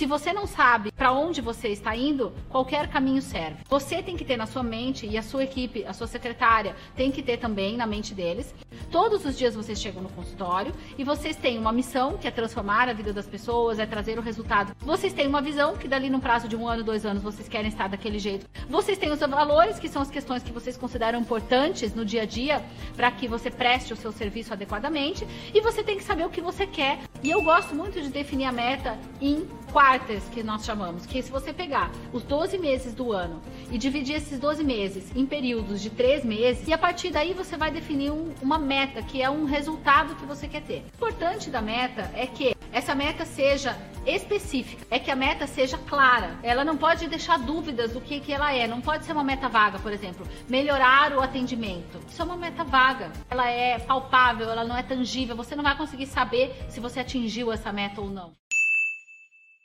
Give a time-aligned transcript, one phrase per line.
[0.00, 3.58] Se você não sabe para onde você está indo, qualquer caminho serve.
[3.68, 7.12] Você tem que ter na sua mente e a sua equipe, a sua secretária, tem
[7.12, 8.54] que ter também na mente deles.
[8.90, 12.88] Todos os dias vocês chegam no consultório e vocês têm uma missão que é transformar
[12.88, 14.74] a vida das pessoas, é trazer o resultado.
[14.80, 17.68] Vocês têm uma visão que dali no prazo de um ano, dois anos, vocês querem
[17.68, 18.46] estar daquele jeito.
[18.70, 22.26] Vocês têm os valores, que são as questões que vocês consideram importantes no dia a
[22.26, 22.64] dia
[22.96, 25.28] para que você preste o seu serviço adequadamente.
[25.52, 27.00] E você tem que saber o que você quer.
[27.22, 31.30] E eu gosto muito de definir a meta em quartas, que nós chamamos, que se
[31.30, 35.90] você pegar os 12 meses do ano e dividir esses 12 meses em períodos de
[35.90, 39.44] 3 meses, e a partir daí você vai definir um, uma meta, que é um
[39.44, 40.84] resultado que você quer ter.
[40.92, 45.76] O importante da meta é que essa meta seja específica, é que a meta seja
[45.76, 46.38] clara.
[46.42, 48.66] Ela não pode deixar dúvidas do que, que ela é.
[48.66, 51.98] Não pode ser uma meta vaga, por exemplo, melhorar o atendimento.
[52.08, 53.10] Isso é uma meta vaga.
[53.28, 55.36] Ela é palpável, ela não é tangível.
[55.36, 58.32] Você não vai conseguir saber se você atingiu essa meta ou não.